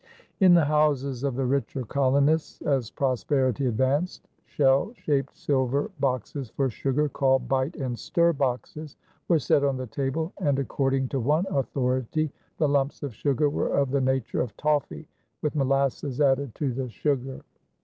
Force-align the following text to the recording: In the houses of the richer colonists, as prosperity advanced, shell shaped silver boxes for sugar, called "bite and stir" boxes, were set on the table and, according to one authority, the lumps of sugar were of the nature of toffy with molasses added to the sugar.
In 0.39 0.55
the 0.55 0.65
houses 0.65 1.23
of 1.23 1.35
the 1.35 1.45
richer 1.45 1.83
colonists, 1.83 2.59
as 2.63 2.89
prosperity 2.89 3.67
advanced, 3.67 4.27
shell 4.45 4.93
shaped 4.95 5.35
silver 5.37 5.91
boxes 5.99 6.49
for 6.49 6.71
sugar, 6.71 7.07
called 7.07 7.47
"bite 7.47 7.75
and 7.75 7.99
stir" 7.99 8.33
boxes, 8.33 8.95
were 9.27 9.37
set 9.37 9.63
on 9.63 9.77
the 9.77 9.85
table 9.85 10.33
and, 10.39 10.57
according 10.57 11.07
to 11.09 11.19
one 11.19 11.45
authority, 11.51 12.31
the 12.57 12.67
lumps 12.67 13.03
of 13.03 13.13
sugar 13.13 13.47
were 13.47 13.69
of 13.69 13.91
the 13.91 14.01
nature 14.01 14.41
of 14.41 14.57
toffy 14.57 15.05
with 15.43 15.53
molasses 15.55 16.19
added 16.19 16.55
to 16.55 16.73
the 16.73 16.89
sugar. 16.89 17.41